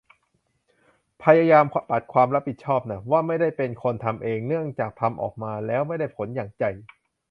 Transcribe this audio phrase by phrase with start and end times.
[1.23, 6.63] พยายามปัดความรับผิดชอบน่ะ ว่าไม่ได้เป็นคนทำเอง เนื่องจากทำออกมาแล้วไม่ได้ผลอย่างใจ